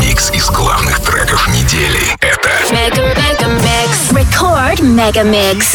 [0.00, 2.14] Микс из главных треков недели.
[2.20, 4.12] Это Mega Mega Mix.
[4.12, 5.74] Record Mega Mix.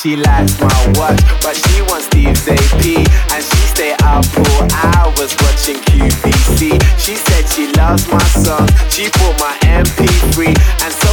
[0.00, 3.04] she likes my watch, but she wants Steve's AP.
[3.36, 6.80] And she stay up for hours watching QVC.
[6.96, 10.56] She said she loves my song, she bought my MP3.
[10.56, 11.09] And so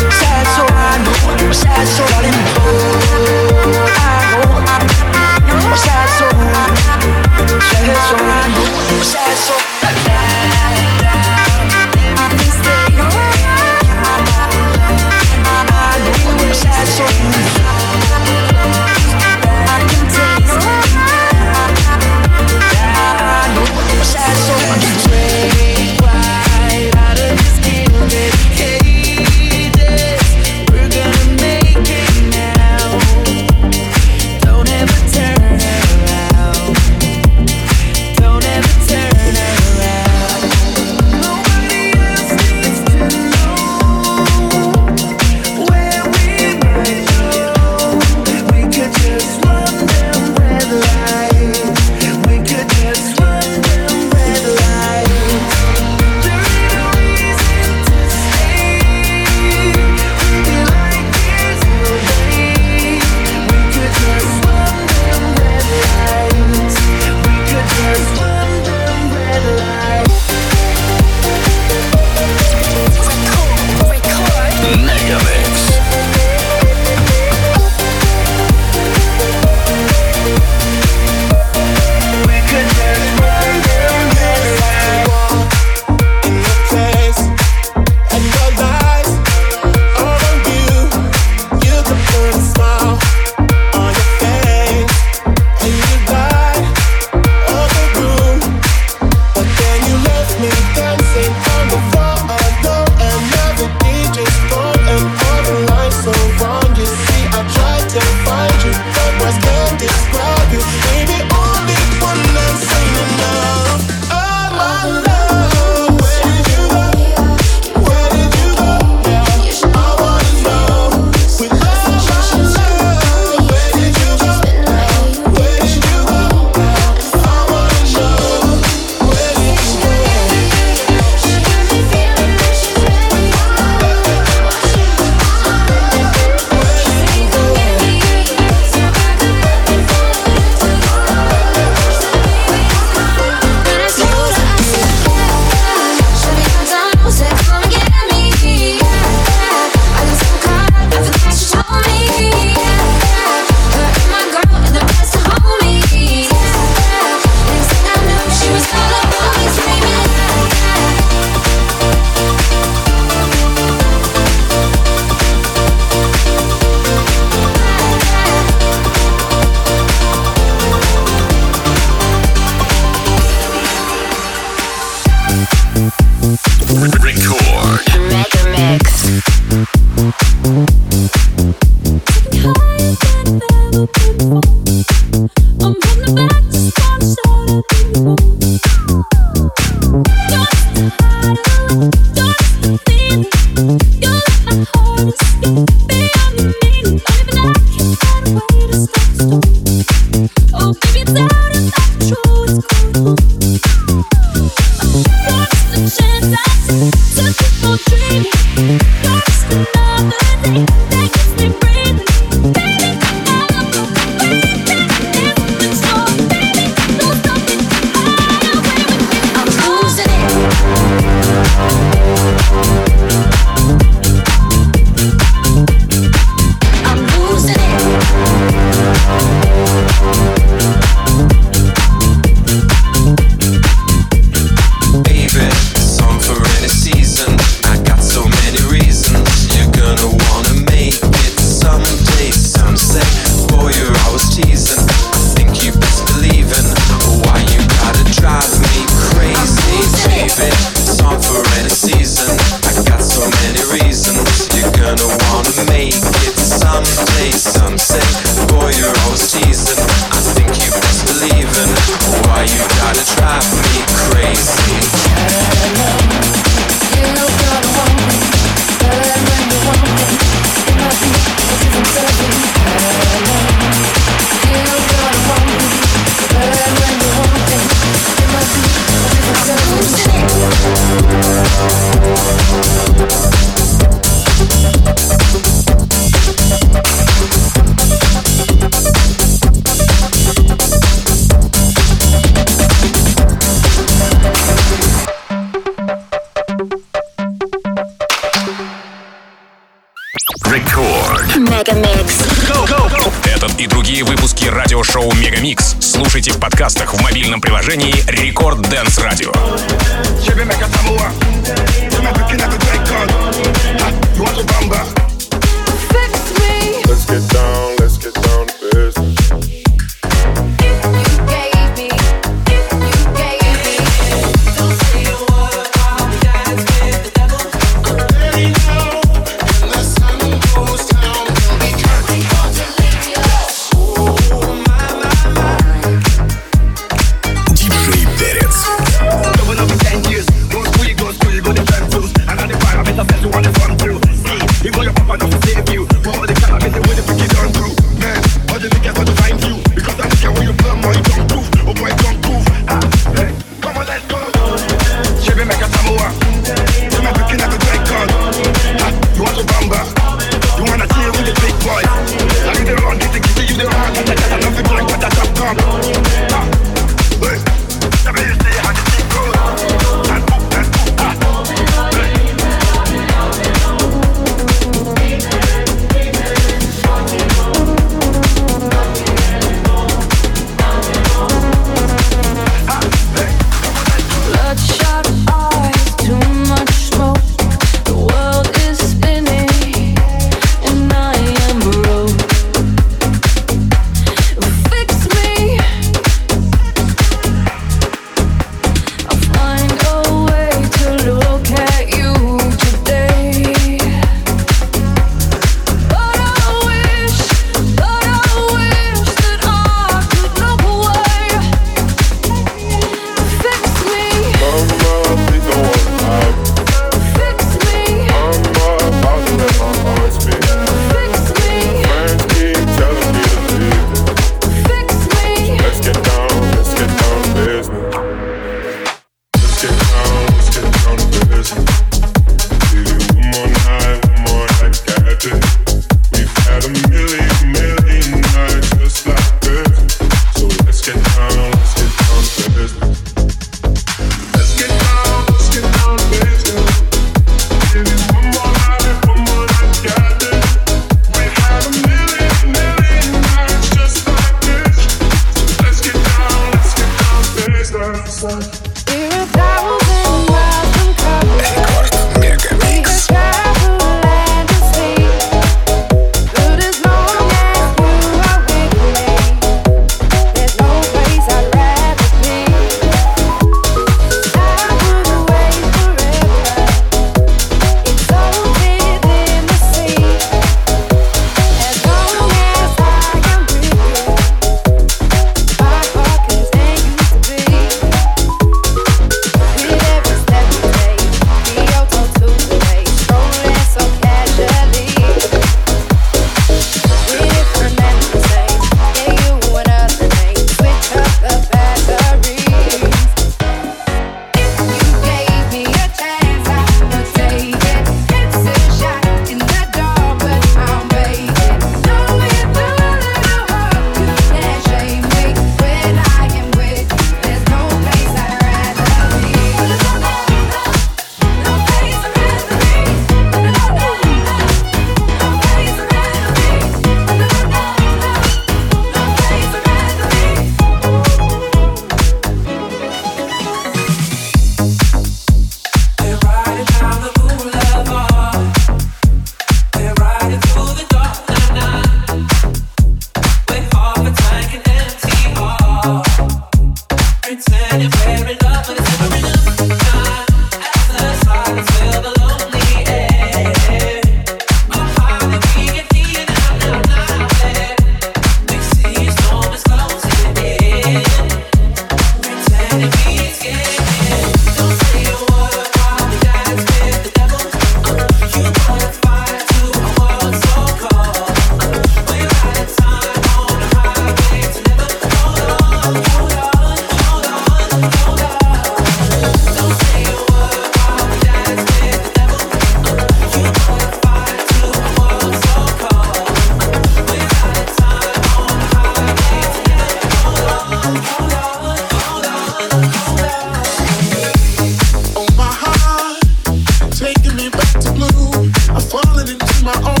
[599.71, 600.00] my own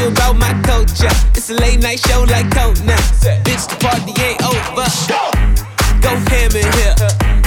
[0.00, 1.12] you about my culture.
[1.36, 2.96] It's a late night show like Conan.
[3.44, 4.88] Bitch, the party ain't over.
[6.00, 6.94] Go ham in here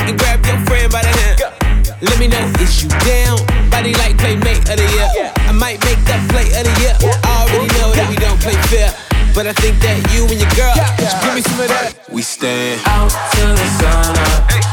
[0.05, 1.41] and grab your friend by the hand.
[2.01, 3.41] Let me know if you down.
[3.69, 5.33] Body like playmate of the year.
[5.49, 6.95] I might make that play of the year.
[7.01, 8.93] I already know that we don't play fair.
[9.33, 10.75] But I think that you and your girl,
[11.25, 11.97] give me some of that.
[12.11, 14.72] We stand out till the sun up.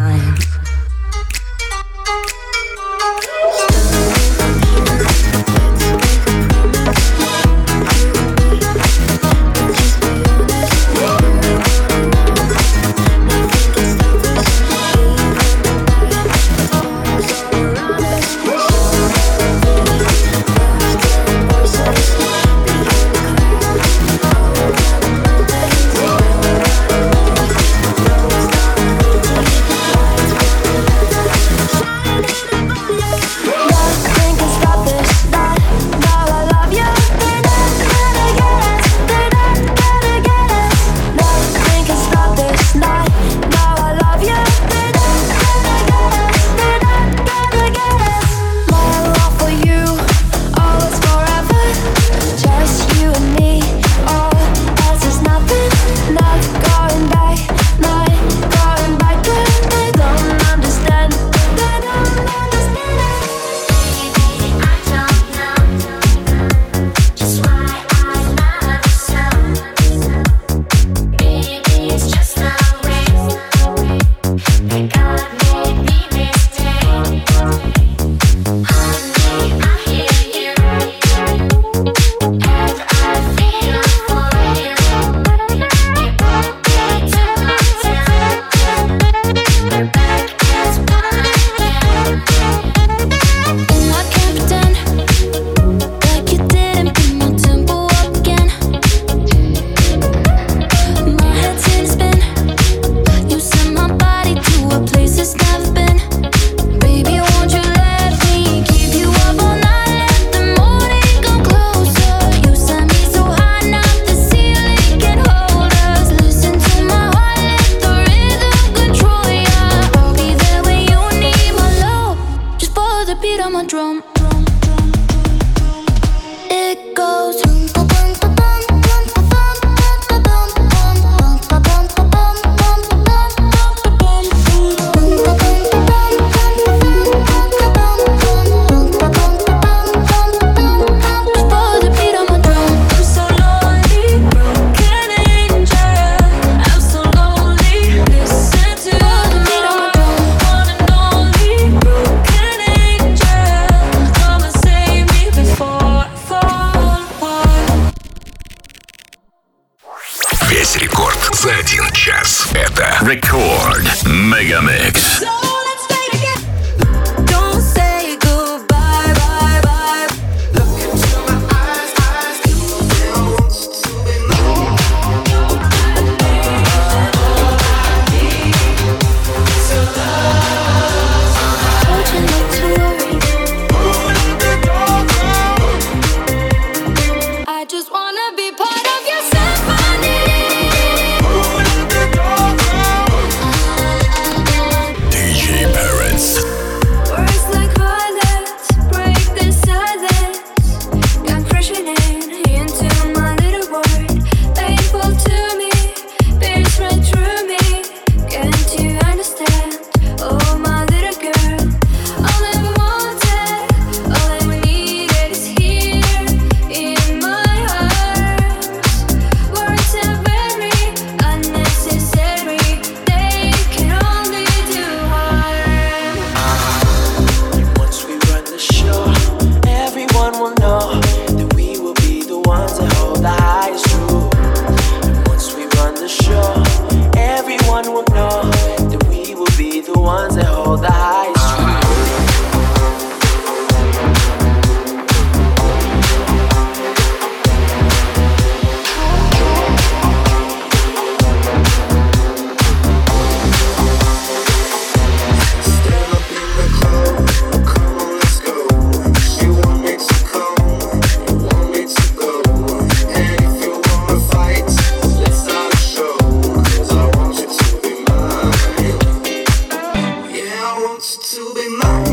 [271.81, 272.10] Why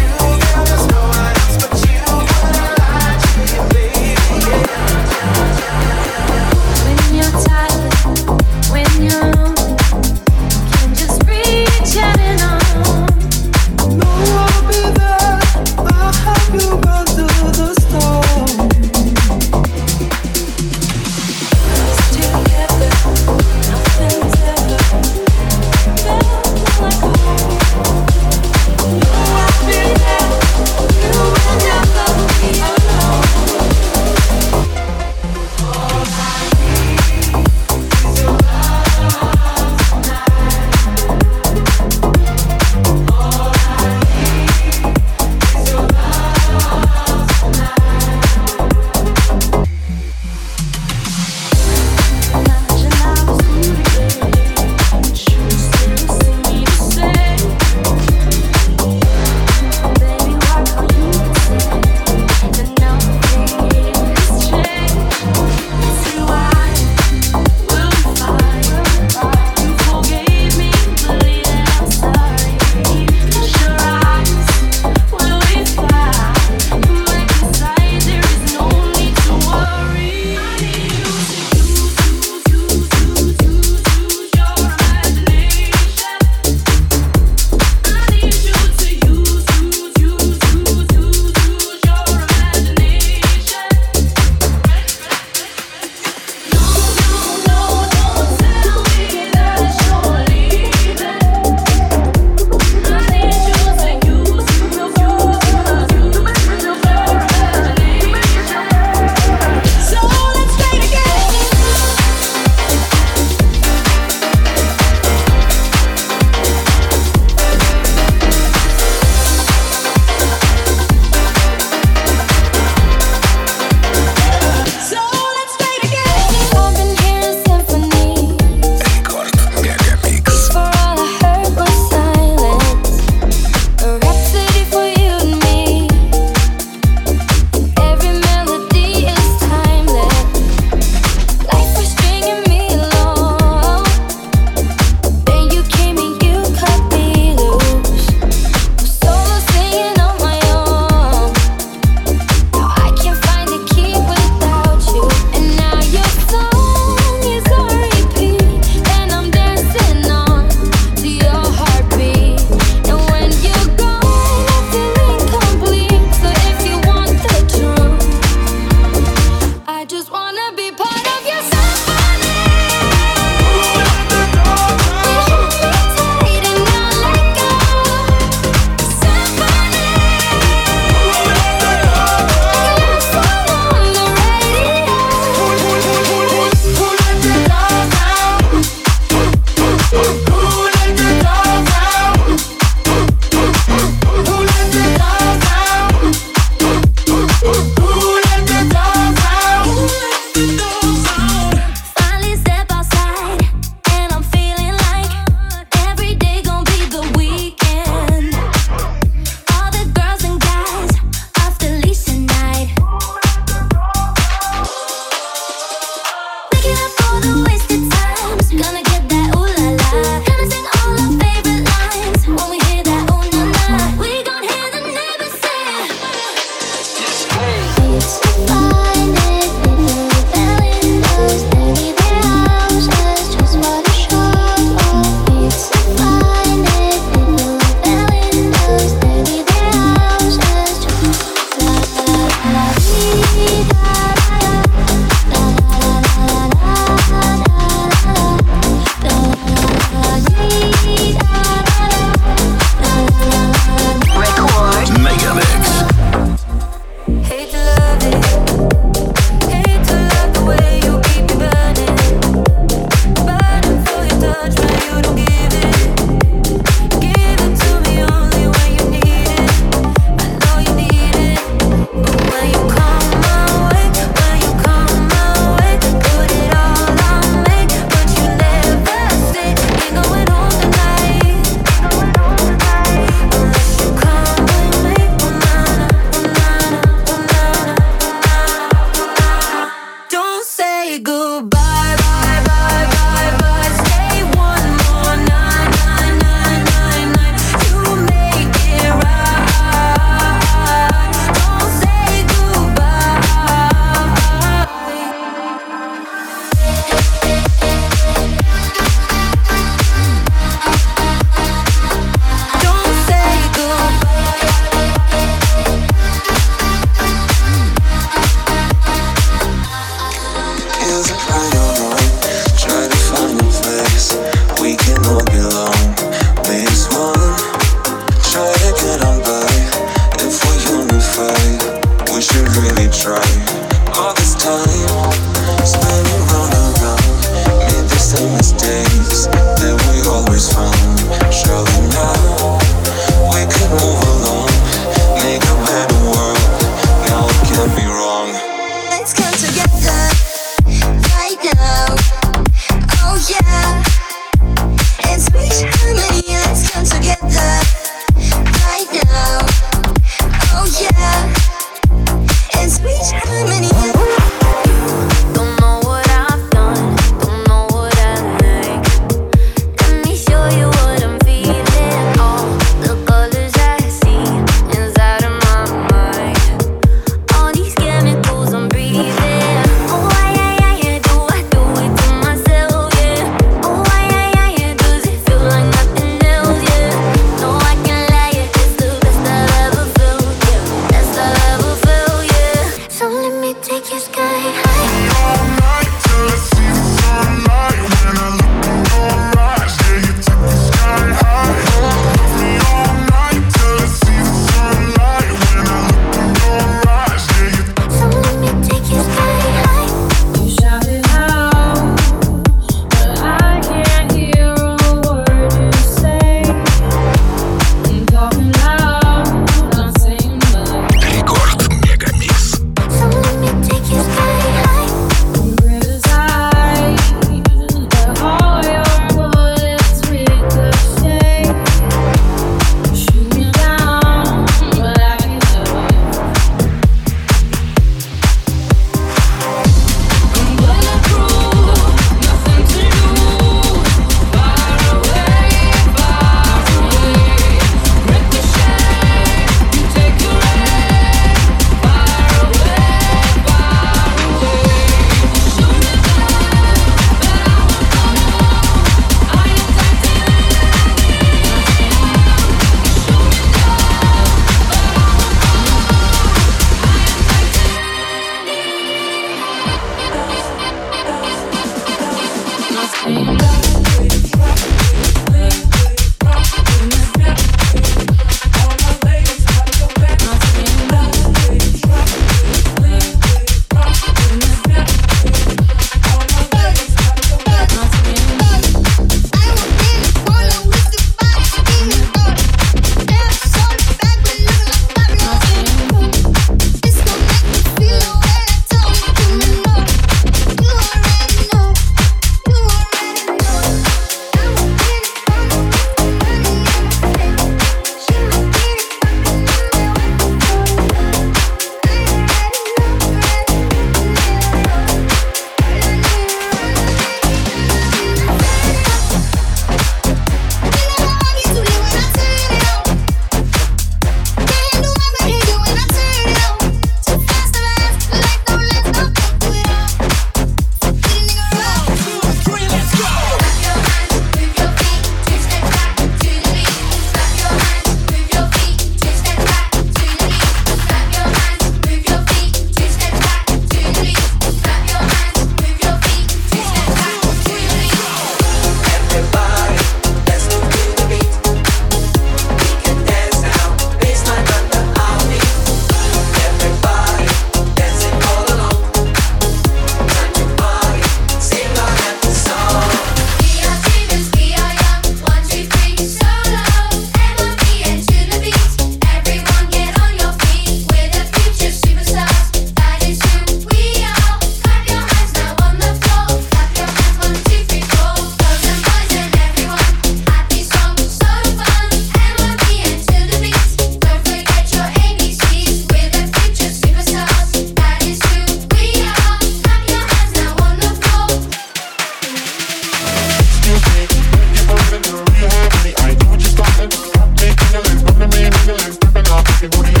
[599.63, 600.00] Everyone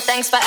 [0.00, 0.30] thanks.
[0.30, 0.37] Bye.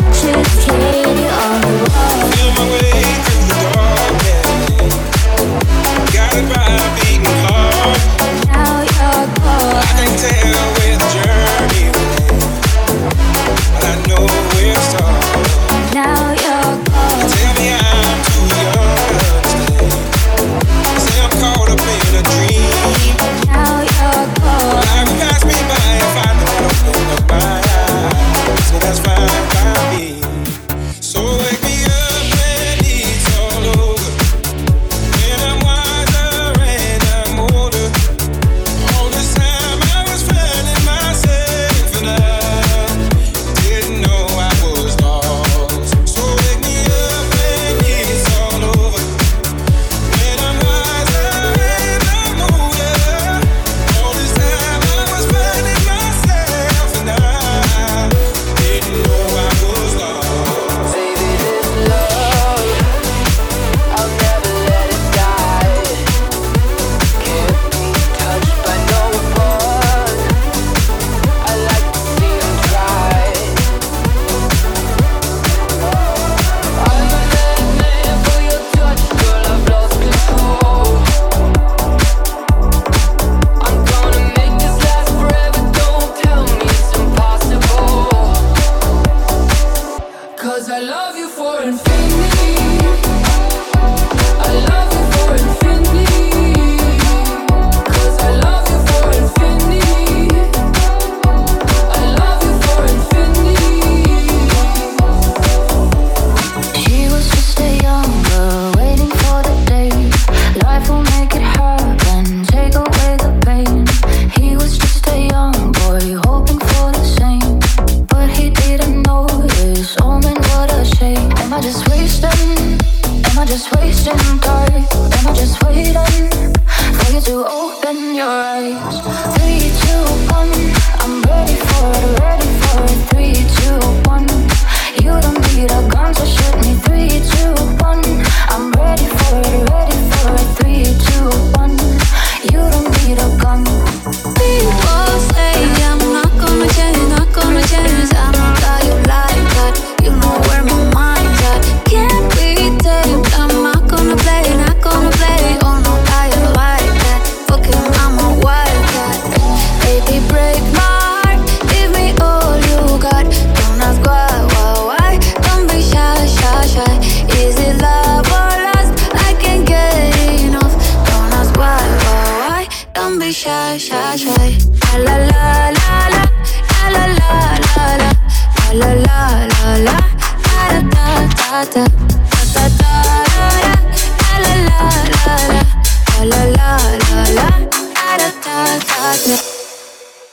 [0.00, 1.31] Just kidding.